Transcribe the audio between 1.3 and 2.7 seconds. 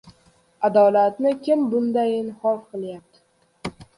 kim bundayin xor